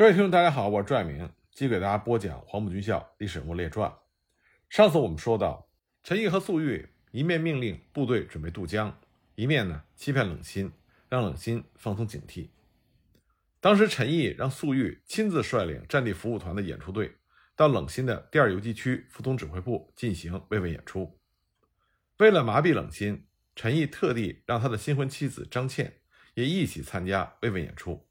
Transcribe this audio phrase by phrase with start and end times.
[0.00, 3.94] 各位听众，大家好，我是朱爱明，继续给大家播讲黄埔军校历史人物列传。
[4.70, 5.68] 上次我们说到，
[6.02, 8.98] 陈毅和粟裕一面命令部队准备渡江，
[9.34, 10.72] 一面呢欺骗冷心，
[11.10, 12.48] 让冷心放松警惕。
[13.60, 17.16] 当时陈毅让粟裕亲自率领战地服务团的演出队，
[17.54, 21.20] 到冷心的第二游击区副总指挥部进行慰问演出。
[22.16, 26.00] 为了麻痹冷心，陈毅特地让他的新婚妻子张倩
[26.32, 28.08] 也一起参加慰问演出。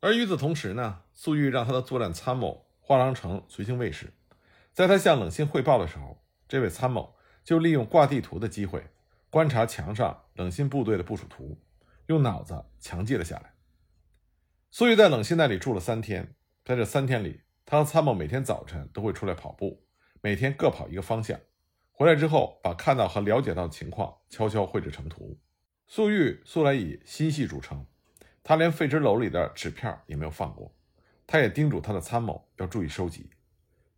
[0.00, 4.12] 而与此同时呢，粟裕让他的作战参谋华郎成随行卫士，
[4.72, 8.86] 在他向冷心汇报的时候，这位参谋就利用挂地图的机会，
[9.30, 11.60] 观察墙上冷心部队的部署图，
[12.06, 13.54] 用脑子强记了下来。
[14.70, 16.34] 粟裕在冷心那里住了三天，
[16.64, 19.86] 在这三天里，他和参谋每天早晨都会出来跑步，
[20.20, 21.38] 每天各跑一个方向，
[21.90, 25.38] 回来之后把看到和了解到的情况悄悄绘制成图。
[25.86, 27.86] 粟裕素来以心细著称。
[28.44, 30.74] 他连废纸篓里的纸片也没有放过，
[31.32, 33.30] 他也叮嘱他的参谋要注意收集。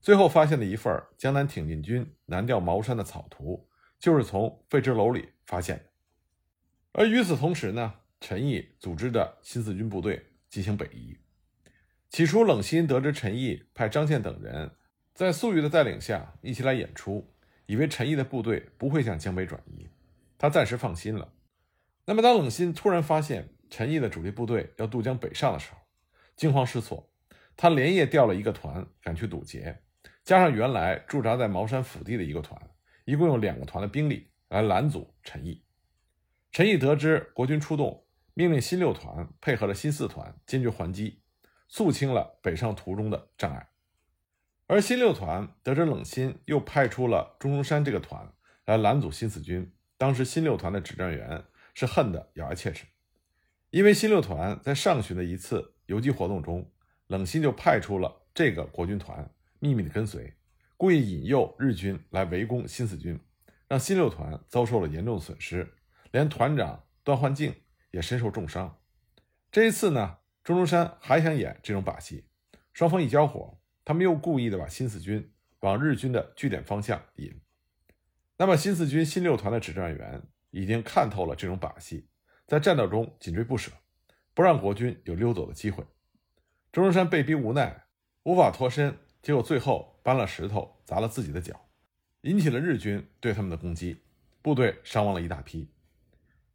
[0.01, 5.85] 最后发现的一份江南挺进军南调茅山的草图，就是从废纸篓里发现的。
[6.93, 11.19] 而与此同时呢，陈毅组织的新四军部队进行北移。
[12.09, 14.71] 起初，冷心得知陈毅派张宪等人
[15.13, 17.35] 在粟裕的带领下一起来演出，
[17.67, 19.89] 以为陈毅的部队不会向江北转移，
[20.39, 21.33] 他暂时放心了。
[22.05, 25.79] 那么，当冷心突然发现，陈毅的主力部队要渡江北上的时候，
[26.37, 27.11] 惊慌失措。
[27.57, 29.83] 他连夜调了一个团赶去堵截，
[30.25, 32.61] 加上原来驻扎在茅山腹地的一个团，
[33.05, 35.63] 一共有两个团的兵力来拦阻陈毅。
[36.51, 41.21] 陈毅得知国军出动，命令新六团配合了新四团坚决还击，
[41.69, 43.69] 肃清了北上途中的障碍。
[44.67, 48.33] 而新六团得知冷心又派出了钟中山这个团
[48.65, 52.87] 来拦阻新四军，当时新六团的指战员是恨得咬牙切齿。
[53.71, 56.71] 因为新六团在上旬的一次游击活动中，
[57.09, 60.33] 冷心就派出了这个国军团秘密的跟随，
[60.77, 63.19] 故意引诱日军来围攻新四军，
[63.69, 65.75] 让新六团遭受了严重损失，
[66.13, 67.55] 连团长段焕静
[67.91, 68.79] 也身受重伤。
[69.53, 72.25] 这一次呢，钟中山还想演这种把戏，
[72.73, 77.41] 双方一交火，他们又故意的把新四军往日军的据点方向引。
[78.37, 82.09] 那么新四军新六团的指战员已经看透了这种把戏。
[82.47, 83.71] 在战斗中紧追不舍，
[84.35, 85.83] 不让国军有溜走的机会。
[86.75, 87.85] 钟中山被逼无奈，
[88.25, 91.69] 无法脱身，结果最后搬了石头砸了自己的脚，
[92.23, 94.03] 引起了日军对他们的攻击，
[94.43, 95.71] 部队伤亡了一大批。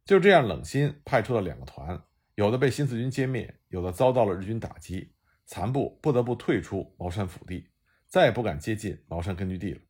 [0.04, 1.98] 就这样，冷心派出了两个团，
[2.34, 5.10] 有的被新四军歼灭，有的遭到了日军打击，
[5.46, 7.68] 残部不得不退出茅山腹地，
[8.06, 9.80] 再也不敢接近茅山根据地了。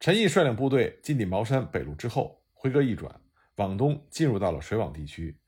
[0.00, 3.20] 陈毅率领部队进抵茅山北路之后，回戈一转。
[3.54, 5.38] 往东进入到了水网地区，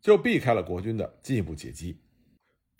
[0.00, 2.03] 就避开了国军的进一步截击。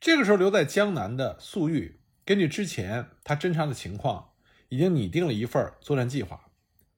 [0.05, 4.33] 这个时候，留在江南的粟裕，根据之前他侦察的情况，
[4.69, 6.51] 已经拟定了一份作战计划。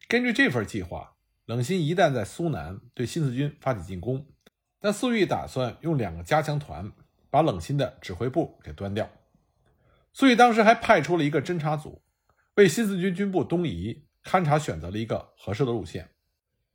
[0.08, 4.26] 根据这份计划，冷心一旦在苏南对新四军发起进攻，
[4.80, 6.90] 那粟裕打算用两个加强团
[7.30, 9.08] 把冷心的指挥部给端掉。
[10.12, 12.02] 粟裕当时还派出了一个侦察组，
[12.56, 16.10] 为新四军军部东移勘察，选择了一个合适的路线。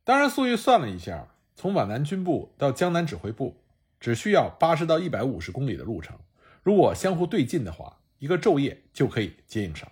[0.02, 3.61] 当然，粟裕算了一下，从皖南军部到江南指挥部
[4.02, 6.18] 只需要八十到一百五十公里的路程，
[6.64, 9.90] 如果相互对进的话，一个昼夜就可以接应上。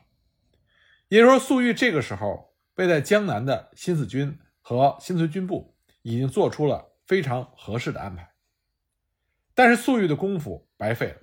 [1.07, 8.33] 也就是说，粟裕这个时候为在江南的新四军和新四军部已经做出了非常合适的安排。
[9.55, 11.23] 但是，粟裕的功夫白费了。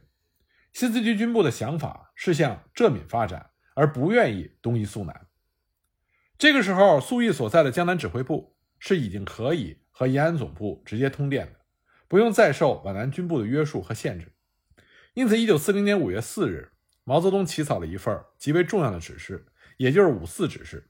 [0.72, 5.28] 新四军军部的想法是向浙闽发展，而不愿意东移苏南。
[6.38, 8.56] 这个时候，粟裕所在的江南指挥部。
[8.80, 11.57] 是已经可以和延安总部直接通电的，
[12.08, 14.32] 不用再受皖南军部的约束和限制。
[15.14, 16.72] 因此，一九四零年五月四日，
[17.04, 19.46] 毛泽东起草了一份极为重要的指示，
[19.78, 20.90] 也就是五四指示。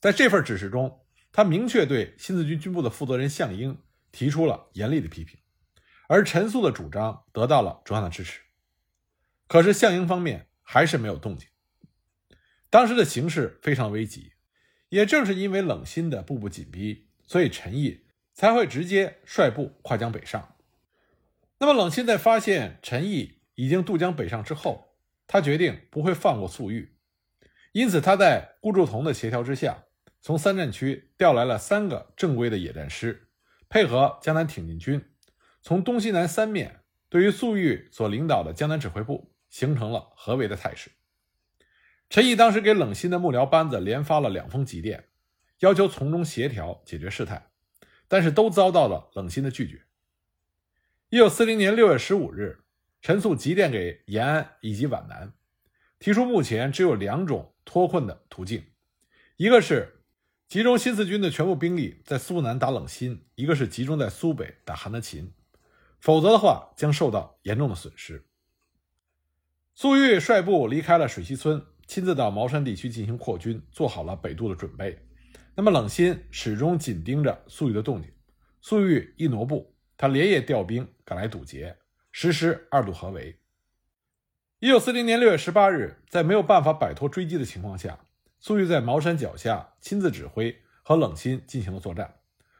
[0.00, 1.00] 在这份指示中，
[1.32, 3.78] 他明确对新四军军部的负责人项英
[4.10, 5.38] 提出了严厉的批评，
[6.08, 8.40] 而陈粟的主张得到了中央的支持。
[9.46, 11.48] 可是，项英方面还是没有动静。
[12.70, 14.32] 当时的形势非常危急。
[14.90, 18.03] 也正是因为冷心的步步紧逼，所以陈毅
[18.34, 20.54] 才会直接率部跨江北上。
[21.58, 24.96] 那么，冷心在发现陈毅已经渡江北上之后，
[25.26, 26.94] 他决定不会放过粟裕，
[27.72, 29.84] 因此他在顾祝同的协调之下，
[30.20, 33.28] 从三战区调来了三个正规的野战师，
[33.68, 35.02] 配合江南挺进军，
[35.62, 40.90] 从东西南三面对于粟裕所领导的江南指挥部形成了合围的态势。
[42.10, 45.04] 陈毅当时给冷心的幕僚班子连发了两封急电，
[45.60, 47.46] 要求从中协调解决事态，
[48.08, 49.82] 但是都遭到了冷心的拒绝。
[51.10, 52.64] 一九四零年六月十五日，
[53.00, 55.32] 陈粟急电给延安以及皖南，
[55.98, 58.64] 提出目前只有两种脱困的途径：
[59.36, 60.00] 一个是
[60.48, 65.32] 集中新四军的全部兵力在苏南打冷新；一个是集中在苏北打韩德勤。
[66.00, 68.26] 否则的话，将受到严重的损失。
[69.74, 75.03] 粟裕率部离开了水西村，亲自到茅山地区进行扩军，做好了北渡的准备。
[75.56, 78.10] 那么冷心始终紧盯着粟裕的动静。
[78.60, 81.76] 粟裕一挪步，他连夜调兵赶来堵截，
[82.10, 83.38] 实施二渡合围。
[84.58, 88.06] 一九四零年六月十八日，在没有办法摆脱追击的情况下，
[88.40, 92.16] 粟裕在茅山脚下亲自指挥和冷心进行了作战。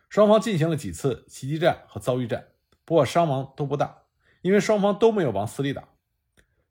[0.08, 2.46] 双方进行了几次袭击战和遭遇战。
[2.85, 4.02] 不过伤亡都不大，
[4.43, 5.88] 因为双方都没有往死里打。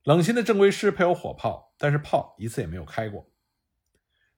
[0.04, 3.30] 冷心的正规师配有火炮，但是炮一次也没有开过。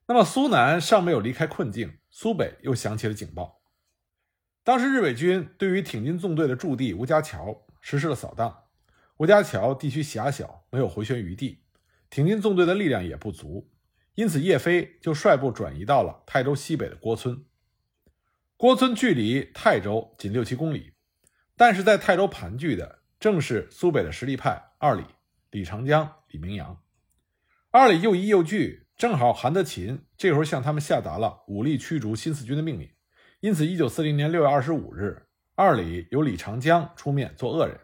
[0.06, 3.62] 那么苏南尚没有离开困境，苏北又响起了警报。
[4.62, 8.64] 当时日伪军对于挺进纵队的驻地吴家桥实施了扫荡。
[9.18, 11.62] 吴家桥地区狭小，没有回旋余地，
[12.10, 13.70] 挺进纵队的力量也不足，
[14.14, 17.44] 因此叶飞就率部转移到了泰州西北的郭村。
[18.56, 20.92] 郭村距离泰州仅六七公里。
[21.58, 25.04] 但是在泰州盘踞的正是苏北的实力派二李
[25.50, 26.82] 李长江、李明阳。
[27.70, 32.90] 二李又疑又惧，正好韩德勤这时候向他们下达了武力驱逐新四军的命令。
[33.40, 37.78] 因此，一九四零年六月二十五日，二里由李长江出面做恶人，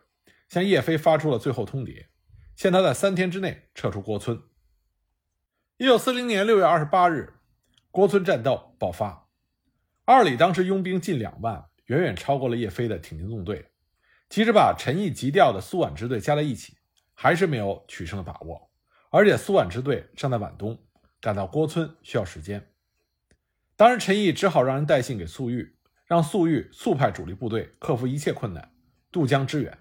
[0.49, 2.07] 向叶飞发出了最后通牒，
[2.57, 4.43] 限他在三天之内撤出郭村。
[5.77, 7.35] 一九四零年六月二十八日，
[7.91, 9.29] 郭村战斗爆发，
[10.07, 11.67] 二里当时拥兵近两万。
[11.87, 13.67] 远远超过了叶飞的挺进纵队，
[14.31, 16.79] 即使把陈毅急调的苏皖支队加在一起，
[17.13, 18.71] 还是没有取胜的把握。
[19.11, 20.81] 而且苏皖支队尚在皖东，
[21.23, 22.69] 赶到郭村需要时间。
[23.77, 25.75] 当时陈毅只好让人带信给粟裕，
[26.05, 28.75] 让粟裕速派主力部队克服一切困难
[29.11, 29.79] 渡江支援。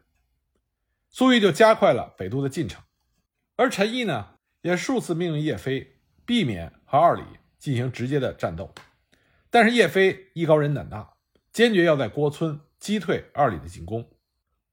[1.10, 2.82] 粟裕就加快了北渡的进程，
[3.58, 7.24] 而陈毅呢，也数次命令叶飞避免和二李
[7.60, 8.74] 进行直接的战斗，
[9.50, 11.14] 但是叶飞艺高人胆大。
[11.52, 14.10] 坚决要在郭村击退二李的进攻。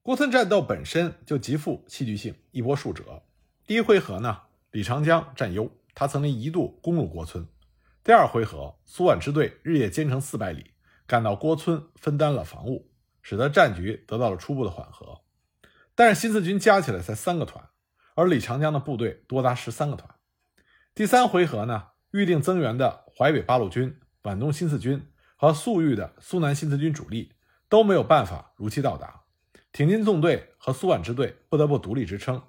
[0.00, 3.24] 郭村战斗本身就极富戏剧性，一波数折。
[3.66, 5.68] 第一回合呢，李长江占优，
[5.98, 7.44] 他曾经一度攻入郭村。
[8.04, 10.70] 第二回合，苏皖支队日夜兼程四百里，
[11.08, 15.22] 赶到郭村分担了防务，使得战局得到了初步的缓和。
[15.96, 17.68] 但是新四军加起来才三个团，
[18.14, 20.08] 而李长江的部队多达十三个团。
[20.94, 25.04] 第三回合呢，预定增援的淮北八路军、皖东新四军。
[25.34, 27.32] 和粟裕的苏南新四军主力
[27.68, 29.22] 都没有办法如期到达，
[29.72, 32.40] 挺进纵队和苏皖支队不得不独立支撑。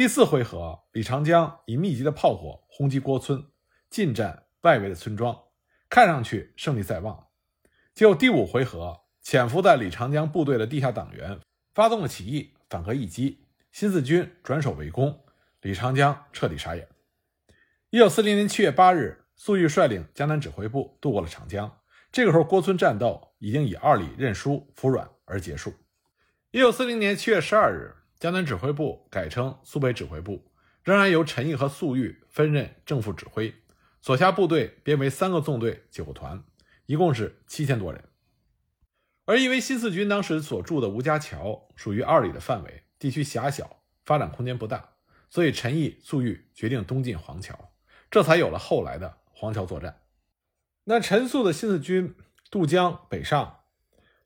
[0.00, 3.44] 第四回合，李长江以密集的炮火轰击郭村，
[3.90, 5.38] 进占外围的村庄，
[5.90, 7.26] 看上去胜利在望。
[7.92, 11.38] 结果第五回合，潜伏在李长江部队的地下党员
[11.74, 15.22] 发动了起义，反戈一击，新四军转守为攻，
[15.60, 16.88] 李长江彻底傻眼。
[17.90, 21.70] 一九四零年七月八日，粟裕率领江南指挥部渡过了长江。
[22.10, 25.74] 这个时候，郭村战斗已经以二李认输服软而结束。
[26.52, 30.44] 一九四零年七月十二日，江南指挥部改称苏北指挥部，
[30.84, 33.54] 仍然由陈毅和粟裕分任正副指挥，
[34.02, 36.44] 所辖部队编为三个纵队九个团，
[36.84, 38.04] 一共是七千多人。
[39.24, 44.90] 而因为新四军当时所驻的吴家桥属于二里的范围，地区狭小，发展空间不大，
[45.30, 47.72] 所以陈毅、粟裕决定东进黄桥，
[48.10, 50.02] 这才有了后来的黄桥作战。
[50.84, 52.14] 那陈粟的新四军
[52.50, 53.60] 渡江北上，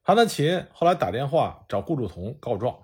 [0.03, 2.83] 韩德勤后来打电话找顾祝同告状，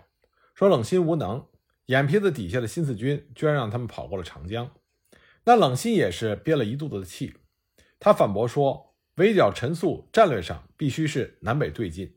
[0.60, 1.46] 说冷心无能，
[1.86, 4.70] 眼皮子底下的新四军居然让他们跑过了长江。
[5.44, 7.34] 那冷心也是憋了一肚子的气，
[7.98, 12.14] 他反驳说，围剿陈粟战略上必须是南北对进，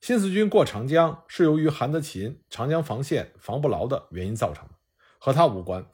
[0.00, 4.74] 新四军过长江是由于韩德勤长江防线防不牢的原因造成的，
[5.18, 5.84] 和他无关。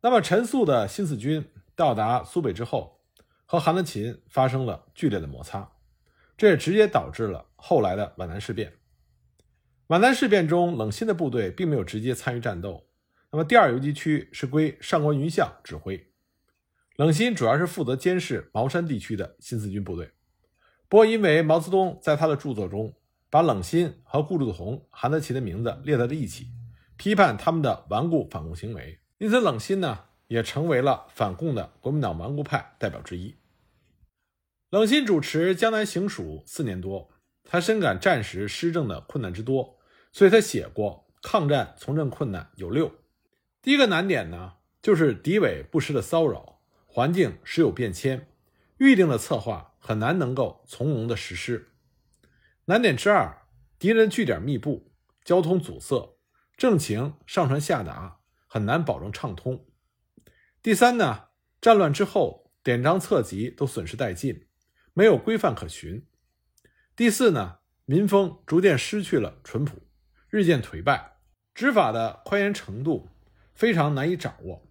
[0.00, 1.46] 那么陈粟的新四军
[1.76, 3.02] 到达苏北之后。
[3.44, 5.70] 和韩德勤发生了剧烈的摩擦，
[6.34, 8.72] 这也直接导致了后来的皖南事变。
[9.88, 12.88] 皖南事变中，冷心的部队并没有直接参与战斗。
[13.30, 16.12] 那么，第二游击区是归上官云相指挥，
[16.96, 20.12] 冷心主要是负责监视茅山地区的新四军部队。
[20.88, 22.94] 不过，因为毛泽东在他的著作中
[23.28, 26.46] 把冷心和顾祝同、韩德勤的名字列在了一起，
[26.96, 30.04] 批判他们的顽固反共行为，因此冷心呢。
[30.26, 33.36] 也成为了反共的国民党顽固派代表之一。
[34.70, 37.10] 冷心主持江南行署四年多，
[37.44, 39.73] 他深感战时施政的困难之多，
[40.14, 42.94] 所以他写过抗战从政困难有六。
[43.60, 48.30] 第一个难点呢，就是敌伪不时的骚扰，环境时有变迁，
[48.78, 51.72] 预定的策划很难能够从容的实施。
[52.66, 53.42] 难点之二，
[53.76, 54.92] 敌人据点密布，
[55.24, 56.16] 交通阻塞，
[56.56, 59.66] 政情上传下达很难保证畅通。
[60.62, 61.24] 第三呢，
[61.60, 64.46] 战乱之后，典章册籍都损失殆尽，
[64.92, 66.06] 没有规范可循。
[66.94, 69.82] 第四呢，民风逐渐失去了淳朴，
[70.34, 71.12] 日渐颓败，
[71.54, 73.08] 执法的宽严程度
[73.54, 74.66] 非常难以掌握。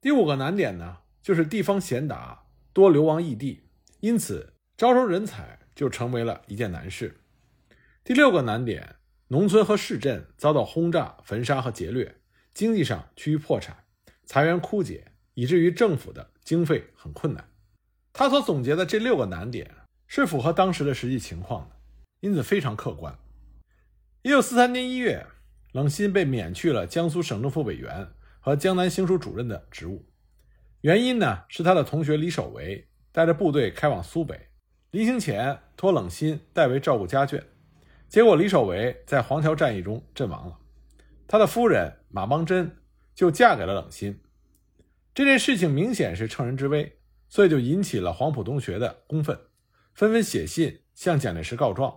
[0.00, 3.62] 第五个难点呢，就是地方贤达多流亡异地，
[4.00, 7.20] 因此招收人才就成为了一件难事。
[8.02, 8.96] 第六个难点，
[9.28, 12.16] 农村和市镇遭到轰炸、焚杀和劫掠，
[12.52, 13.84] 经济上趋于破产，
[14.24, 17.48] 财源枯竭，以至于政府的经费很困难。
[18.12, 19.70] 他所总结的这六个难点
[20.08, 21.76] 是符合当时的实际情况的，
[22.18, 23.16] 因此非常客观。
[24.24, 25.26] 一九四三年一月，
[25.72, 28.08] 冷心被免去了江苏省政府委员
[28.40, 30.02] 和江南行署主任的职务，
[30.80, 34.48] 原因呢是他的同学李守维带着部队开往苏北，
[34.92, 37.42] 临行前托冷心代为照顾家眷。
[38.08, 40.58] 结果，李守维在黄桥战役中阵亡了，
[41.28, 42.78] 他的夫人马邦珍
[43.14, 44.18] 就嫁给了冷心。
[45.12, 49.38] 这件事情明显是乘人之危，所以就引起了黄埔同学的公愤，
[49.92, 51.94] 纷纷写信向蒋介石告状。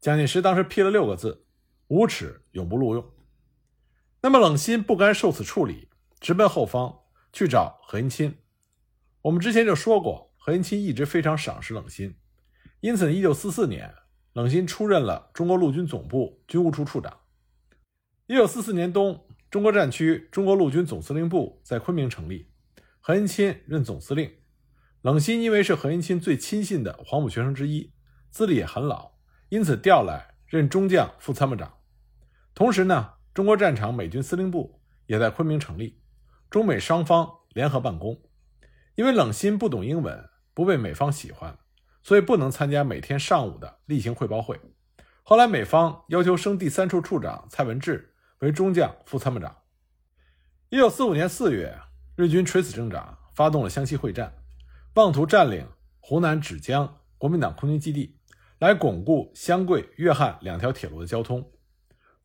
[0.00, 1.41] 蒋介石当时批了六个字
[1.92, 3.04] ：“无耻，永不录用。”
[4.22, 7.00] 那么冷心不甘受此处理，直奔后方
[7.34, 8.34] 去找何应钦。
[9.20, 12.16] 我们之前就说过，何应钦一直非常赏识冷心，
[12.80, 13.94] 因此，一九四四年。
[14.32, 17.14] 冷心出任了中国陆军总部军务处处长。
[18.26, 22.50] 一九四四年冬，中国战区中国陆军总司令部在昆明成立，
[23.00, 24.32] 何应钦任总司令。
[25.02, 27.92] 冷心因为是何应钦最亲信的黄埔学生之一，
[28.30, 29.12] 资历也很老，
[29.50, 31.70] 因此调来任中将副参谋长。
[32.54, 36.00] 同时呢，中国战场美军司令部也在昆明成立，
[36.50, 38.20] 中美双方联合办公。
[38.94, 41.58] 因为冷心不懂英文，不被美方喜欢。
[42.04, 44.60] 所以不能参加每天上午的例行汇报会。
[45.22, 49.56] 后来美方要求升第三处处长蔡文治为中将副参谋长。
[50.68, 51.78] 一九四五年四月，
[52.16, 54.34] 日军垂死挣扎，发动了湘西会战，
[54.94, 55.64] 妄图占领
[56.00, 58.18] 湖南芷江国民党空军基地，
[58.58, 61.48] 来巩固湘桂粤汉两条铁路的交通。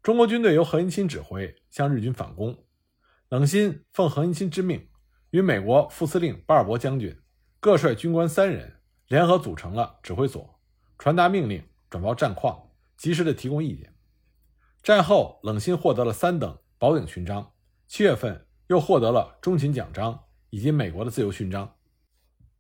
[0.02, 2.58] 中国军队由何应钦指挥向日军反攻。
[3.30, 4.88] 冷心奉何应钦之命，
[5.32, 7.20] 与美国副司令巴尔博将军
[7.60, 8.74] 各率军官三人。
[9.08, 10.60] 联合组成了指挥所，
[11.00, 13.96] 传达命令、转报战况，及时的提供意见。
[14.84, 17.54] 战后，冷心获得了三等宝鼎勋章，
[17.88, 21.74] 七月份又获得了中勤奖章以及美国的自由勋章。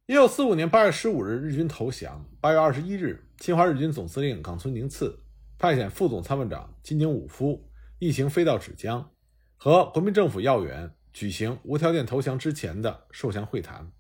[0.05, 2.25] 一九四五年八月十五日，日军投降。
[2.39, 5.19] 八月二十一日，侵华日军总司令冈村宁次
[5.59, 9.09] 派遣副总参谋长金井武夫一行飞到芷江，
[9.55, 13.91] 和国民政府要员举行无条件投降之前的受降会谈。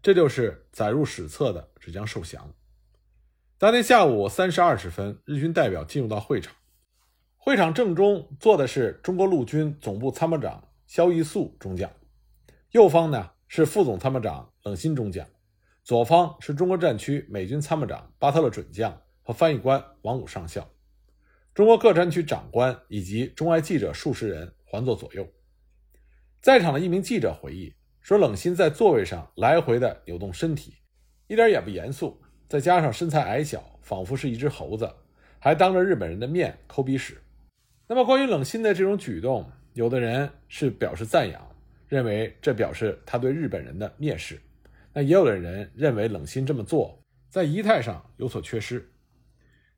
[0.00, 2.54] 这就是载入史册的芷江受降。
[3.58, 6.54] 当天下午三时二十分，日军代表进入到会场，
[7.36, 11.90] 会场正中坐的是中国陆军总部参谋长萧一肃中将，
[12.70, 15.26] 右方呢是副总参谋长冷心中将，
[15.82, 20.66] 左方是中国战区美军参谋长巴特勒准将和翻译官王武上校，
[21.54, 25.26] 中国各战区长官以及中外记者数十人环坐左右。
[26.40, 27.72] 在场的一名记者回忆。
[28.02, 30.72] 说冷心在座位上来回的扭动身体，
[31.26, 32.18] 一点也不严肃。
[32.48, 34.90] 再加上身材矮小，仿佛是一只猴子，
[35.38, 37.20] 还当着日本人的面抠鼻屎。
[37.86, 41.46] 那么关于冷心的这种举动，有的人是表示赞扬，
[41.88, 44.36] 认为这表示他对日本人的蔑视；
[44.94, 48.90] 那也有的人认为冷心这么做在仪态上有所缺失。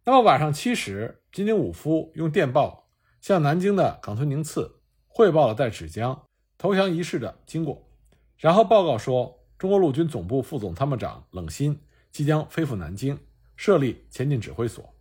[0.05, 2.91] 那么晚上七时，金井武夫用电报
[3.23, 4.71] 向南京的冈村宁次
[5.09, 6.27] 汇报了在芷江
[6.59, 7.89] 投降仪式的经过。
[8.37, 13.19] 然后报告说，中国陆军总部副总参谋长冷心即将飞赴南京，
[13.57, 14.95] 设立前进指挥所。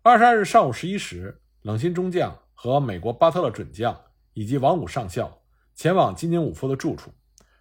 [0.00, 4.00] 二十二日上午十一时，冷心中将和美国巴特勒准将
[4.32, 5.42] 以及王武上校
[5.74, 7.10] 前往金井武夫的住处，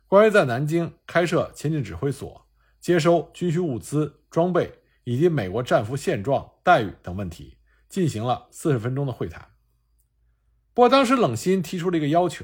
[0.07, 2.45] 关于在南京开设前进指挥所、
[2.79, 4.71] 接收军需物资、装备
[5.03, 7.57] 以及美国战俘现状、待遇等问题，
[7.93, 9.49] 进行了四十分钟的会谈。
[10.73, 12.43] 不过，当时冷心提出了一个要求。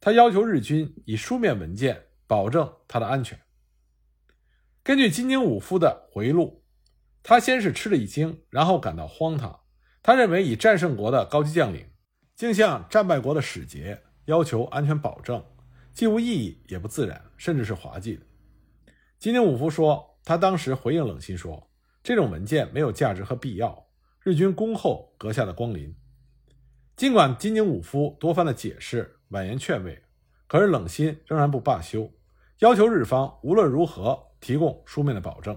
[0.00, 3.38] 他要求日军以书面文件保证他的安全。
[4.82, 6.64] 根据金井武夫的回忆录，
[7.22, 9.60] 他先是吃了一惊，然后感到荒唐。
[10.02, 11.86] 他认为以战胜国的高级将领
[12.34, 15.44] 竟向战败国的使节要求安全保证，
[15.92, 18.24] 既无意义也不自然，甚至是滑稽的。
[19.18, 21.70] 金井武夫说，他当时回应冷心说，
[22.02, 23.87] 这种文件没有价值和必要，
[24.28, 25.96] 日军恭候阁下的光临。
[26.96, 29.14] 尽管金井武夫多番的解释。
[29.28, 30.02] 婉言劝慰，
[30.46, 32.10] 可是冷心仍然不罢休，
[32.60, 35.54] 要求日方无论如何提供书面的保证。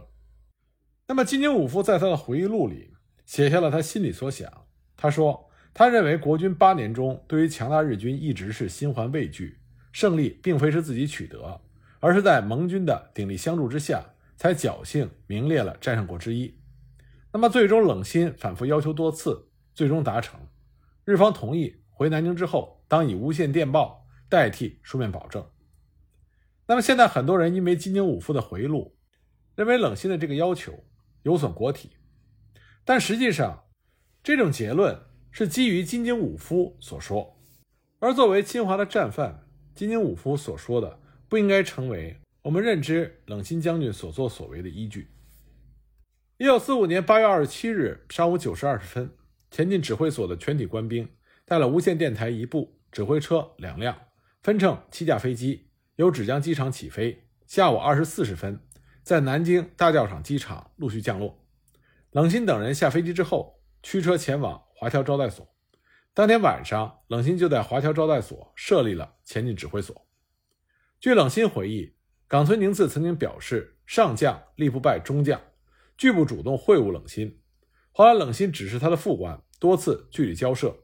[1.08, 2.94] 那么金井武夫在他的回忆录里
[3.25, 4.51] 写下了他心里所想。
[4.98, 9.58] 他说：“他认为国军八年中对于强大日军一直是心怀畏惧，
[9.94, 11.62] 胜利并非是自己取得，
[12.01, 14.04] 而是在盟军的鼎力相助之下，
[14.36, 16.61] 才侥幸名列了战胜国之一。
[17.34, 20.40] 那么，最终冷心反复要求多次，最终达成，
[21.06, 25.50] 日方同意回南京之后，当以无线电报代替书面保证。
[26.68, 28.98] 那么，现在很多人因为金京武夫的回路，
[29.56, 30.84] 认为冷心的这个要求
[31.24, 31.92] 有损国体，
[32.84, 33.64] 但实际上，
[34.22, 34.98] 这种结论
[35.32, 37.38] 是基于金京武夫所说，
[38.00, 45.10] 而作为侵华的战犯，金京武夫所说的不应该成为我们认知冷心将军所作所为的依据。
[46.42, 49.16] 一九四五年八月二十七日上午九时二十分，
[49.52, 51.08] 前进指挥所的全体官兵
[51.46, 53.96] 带了无线电台一部、指挥车两辆，
[54.42, 57.28] 分乘七架飞机，由芷江机场起飞。
[57.46, 58.60] 下午二时四十分，
[59.04, 61.46] 在南京大教场机场陆续降落。
[62.10, 65.48] 冷心等人下飞机之后，驱车前往华侨招待所。
[66.12, 70.08] 当天晚上，冷心就在华侨招待所设立了前进指挥所。
[71.00, 71.94] 据冷心回忆，
[72.28, 75.40] 冈村宁次曾经表示：“上将力不败中将。”
[76.01, 77.39] 拒不主动会晤冷心，
[77.91, 80.75] 后来冷心指示他的副官多次据理交涉，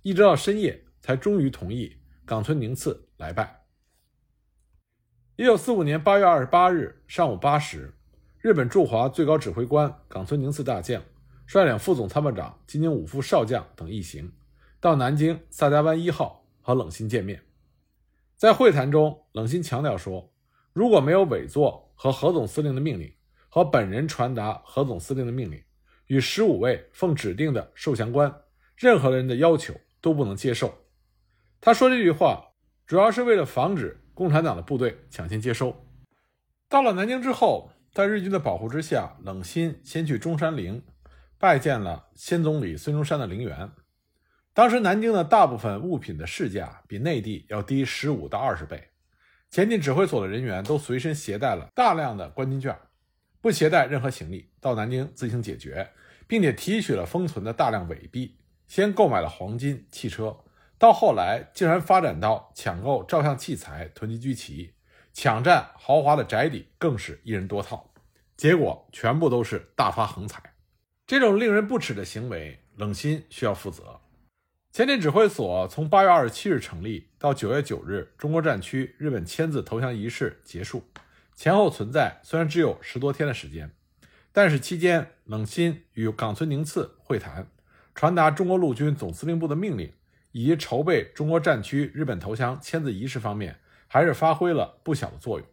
[0.00, 3.66] 一直到深夜才终于同意冈村宁次来拜。
[5.36, 7.92] 一九四五年八月二十八日上午八时，
[8.40, 11.02] 日本驻华最高指挥官冈村宁次大将
[11.44, 14.32] 率领副总参谋长金京武夫少将等一行
[14.80, 17.42] 到南京萨迦湾一号和冷心见面。
[18.38, 20.32] 在会谈中，冷心强调说，
[20.72, 23.12] 如果没有委座和何总司令的命令。
[23.54, 25.62] 和本人传达何总司令的命令，
[26.06, 28.34] 与十五位奉指定的受降官，
[28.74, 30.72] 任何人的要求都不能接受。
[31.60, 32.42] 他说这句话，
[32.86, 35.84] 主要是为了防止共产党的部队抢先接收。
[36.66, 40.82] 到了南京之后，在日军的保护之下，冷心先去中山陵
[41.36, 43.70] 拜见了先总理孙中山的陵园。
[44.54, 48.88] 当时南京的大部分物品的市价比内地要低十五到二十倍，
[49.50, 52.74] 前进指挥所的人员都随身携带了大量的关金券。
[53.42, 55.90] 不携带任何行李到南京自行解决，
[56.28, 60.38] 并且提取了封存的大量伪币，先购买了黄金、汽车，
[60.78, 64.74] 到后来竟然发展到抢购照相器材、囤积居奇、
[65.12, 67.92] 抢占豪华的宅邸，更是一人多套，
[68.36, 70.40] 结果全部都是大发横财。
[71.04, 74.00] 这种令人不齿的行为，冷心需要负责。
[74.70, 80.84] 前进指挥所从八月二十七日成立到九月九日，中国战区日本签字投降仪式结束。
[81.34, 83.74] 前后存在虽然只有十多天的时间，
[84.32, 87.50] 但是期间冷心与冈村宁次会谈，
[87.94, 89.92] 传达中国陆军总司令部的命令，
[90.30, 95.48] 以及筹备中国战区日本投降签字仪式方面，还是发挥了不小的作用。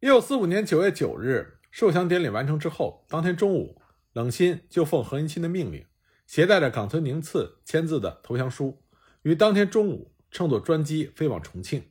[0.00, 3.80] 一九四五年九月九日，受降典礼完成之后，当天中午，
[4.12, 5.84] 冷心就奉何应钦的命令，
[6.26, 8.82] 携带着冈村宁次签字的投降书，
[9.22, 11.84] 于当天中午乘坐专机飞往重庆，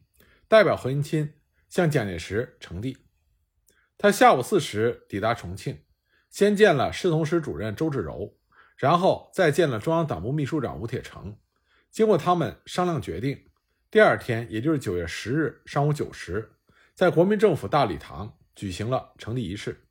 [0.47, 1.33] 代表何应钦。
[1.69, 2.97] 向蒋介石呈递。
[3.97, 5.83] 他下午四时抵达重庆，
[6.29, 8.37] 先见了侍从室主任周至柔，
[8.75, 11.37] 然后再见了中央党部秘书长吴铁城。
[11.91, 13.49] 经过他们商量决定，
[13.89, 16.57] 第二天，也就是九月十日上午九时，
[16.93, 19.87] 在国民政府大礼堂举行了成立仪式。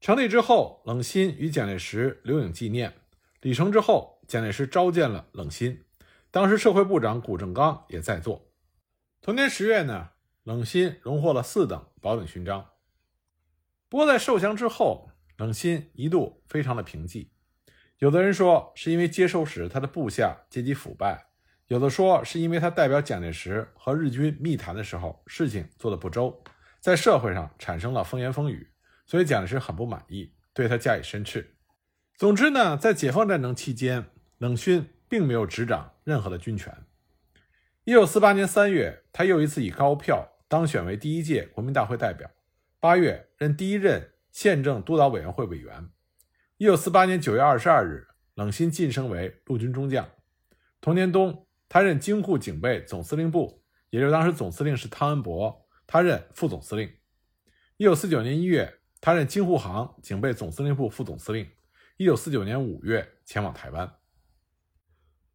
[0.00, 2.92] 成立之后，冷心与蒋介石留影纪念。
[3.40, 5.84] 礼成之后，蒋介石召见了冷心，
[6.32, 8.50] 当时社会部长谷正刚也在座。
[9.20, 10.08] 同年十月呢。
[10.44, 12.70] 冷心荣获了四等宝鼎勋章。
[13.88, 17.30] 不过，在受降之后，冷心一度非常的平静。
[17.98, 21.28] 有的人说是因为接收时他的部下阶级腐败，
[21.68, 26.42] 有的说是因为他代表蒋介石和日军密谈的时候事情做得不周，
[26.80, 28.68] 在社会上产生了风言风语，
[29.06, 31.54] 所以蒋介石很不满意，对他加以申斥。
[32.16, 34.06] 总之呢，在解放战争期间，
[34.38, 36.84] 冷心并没有执掌任何的军权。
[37.84, 40.31] 一九四八年三月，他又一次以高票。
[40.52, 42.30] 当选为第一届国民大会代表，
[42.78, 45.88] 八月任第一任宪政督导委员会委员。
[46.58, 50.06] 一九四八年九月二十二日，冷心晋升为陆军中将。
[50.82, 56.92] 同年冬，他任京沪警备总司令部，也就是当时总司令是汤恩伯，他任副总司令。
[57.78, 61.48] 一九四九年一月，他任京沪杭警备总司令部副总司令。
[61.96, 63.90] 一九四九年五月，前往台湾。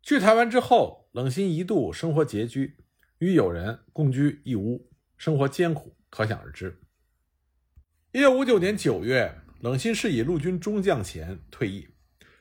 [0.03, 2.77] 去台湾之后，冷心一度生活拮据，
[3.17, 4.87] 与友人共居一屋。
[5.17, 6.79] 生活艰苦，可想而知。
[8.11, 11.89] 一九五九年九月，冷心是以陆军中将衔退役。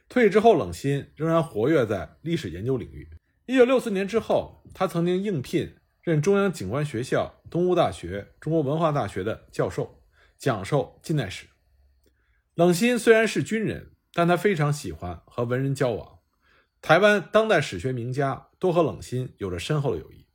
[0.08, 3.08] 退役之后，冷心仍然活跃在历史研究领域。
[3.46, 10.02] 一九六四年之后，他曾经应聘任中央警官学校、东吴大学、中国文化大学的教授，
[10.36, 11.46] 讲授近代史。
[12.54, 16.18] 冷心虽然是军人，但他非常喜欢和文人交往。
[16.80, 20.25] 台湾当代史学名家都和冷心有着深厚的友谊。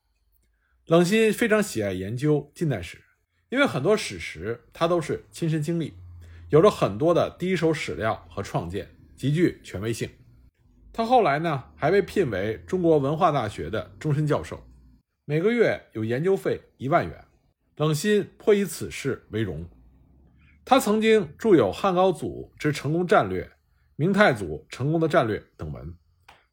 [0.91, 3.01] 冷心非常喜爱研究近代史，
[3.47, 5.93] 因为很多史实他都是亲身经历，
[6.49, 10.09] 有着很多的第一手史料和创建，极具权威性。
[10.91, 14.61] 他后来呢，还被聘为中国文化大学的终身教授，
[15.23, 17.23] 每个月有研究费一万元。
[17.77, 19.65] 冷心颇以此事为荣。
[20.65, 23.43] 他曾经著有《汉高祖之成功战略》
[23.95, 25.95] 《明太祖成功的战略》等文，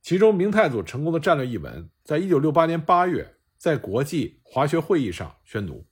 [0.00, 5.86] 其中《明太祖成功的战略》一文，在一九六八年八月在国际华学会议上宣读。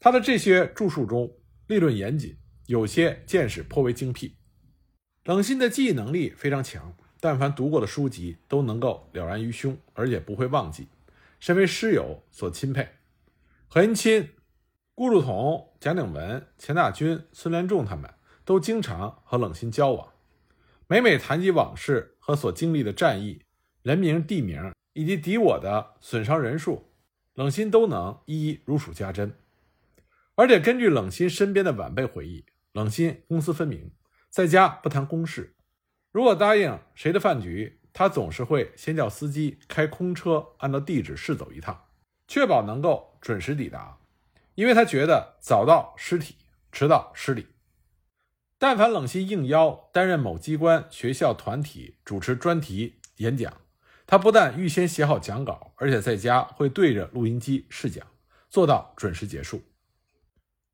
[0.00, 1.30] 他的这些著述中，
[1.66, 4.38] 立论严谨，有些见识颇为精辟。
[5.24, 6.96] 冷心的记忆能力非常强。
[7.20, 10.86] 但凡读过的书籍都能够了然于胸，而且不会忘记，
[11.40, 12.88] 身为师友所钦佩。
[13.66, 14.34] 何应钦、
[14.94, 18.08] 顾祝同、蒋鼎文、钱大钧、孙连仲他们
[18.44, 20.12] 都经常和冷心交往，
[20.86, 23.42] 每每谈及往事和所经历的战役、
[23.82, 26.90] 人名、地名以及敌我的损伤人数，
[27.34, 29.32] 冷心都能一一如数家珍。
[30.34, 33.92] 而且根据冷心身边的晚辈回忆，冷心公私分明，
[34.28, 35.54] 在家不谈公事。
[36.10, 41.84] 如果答应谁的饭局，他总是会先叫司机开空车，按照地址试走一趟，
[42.26, 44.00] 确保能够准时抵达。
[44.56, 46.34] 因为他觉得早到失体，
[46.72, 47.46] 迟到失礼。
[48.58, 53.60] 但凡冷心应邀担任某机关、学校、团体主持专题演讲，
[54.10, 58.06] 他不但预先写好讲稿，而且在家会对着录音机试讲，
[58.48, 59.62] 做到准时结束。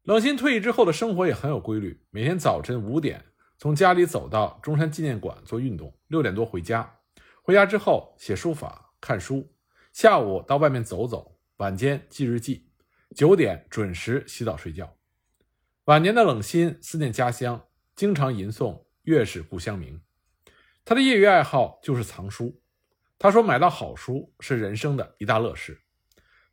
[0.05, 3.25] 冷心退役之后的生活也很有规律，每天早晨五点。
[3.59, 6.99] 从家里走到中山纪念馆做运动，六点多回家。
[7.43, 9.53] 回家之后写书法、看书，
[9.93, 12.69] 下午到外面走走，晚间记日记。
[13.17, 14.97] 九点准时洗澡睡觉。
[15.87, 17.67] 晚年的冷心思念家乡，
[17.97, 19.97] 经常吟诵《月是故乡明》。
[20.85, 22.61] 他的业余爱好就是藏书。
[23.19, 25.81] 他说：“买到好书是人生的一大乐事。”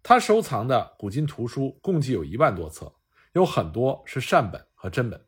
[0.03, 2.93] 他收藏的古今图书共计有一万多册，
[3.33, 5.25] 有很多是善本和真本。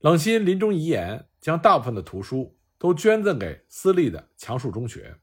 [0.00, 5.16] 冷心临终遗言，将大部分的图书都捐赠给私立的强恕中学，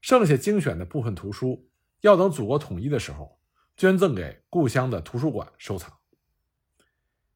[0.00, 1.68] 剩下精选的部分图书，
[2.00, 3.38] 要等祖国统一的时候，
[3.76, 5.92] 捐赠给故乡的图书馆收藏。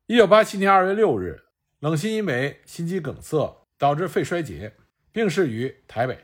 [0.06, 1.44] 一九八七年二月六日，
[1.80, 4.76] 冷心因为心肌梗塞导致肺衰竭，
[5.12, 6.18] 病逝于台北，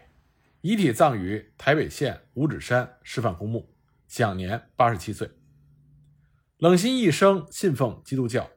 [0.62, 3.74] 遗体葬于台北县五指山示范公墓，
[4.06, 5.28] 享年八十七岁。
[6.58, 8.48] 冷心一生信奉基督教。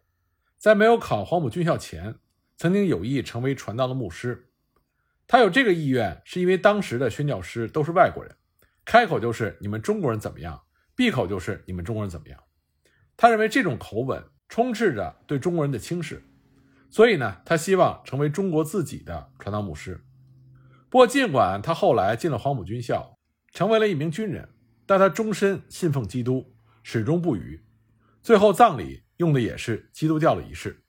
[0.60, 2.20] 在没有考黄埔军校前，
[2.58, 4.52] 曾经有意成为传道的牧师。
[5.26, 8.36] 他有这个意愿，是因为当时的宣教师都是外国人，
[8.86, 10.62] 开口就是“你们中国人怎么样”，
[10.96, 12.40] 闭口就是“你们中国人怎么样”。
[13.18, 16.24] 他认为这种口吻充斥着对中国人的轻视，
[16.92, 20.05] 所以呢，他希望成为中国自己的传道牧师。
[20.90, 23.18] 不过，尽管他后来进了黄埔军校，
[23.52, 24.50] 成为了一名军人，
[24.86, 27.64] 但他终身信奉基督，始终不渝。
[28.22, 29.06] 最后葬礼。
[29.18, 30.84] 用的也是基督教的仪式。